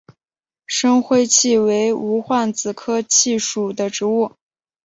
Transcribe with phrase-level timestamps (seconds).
[0.65, 4.31] 深灰槭为无患子科槭属的植物。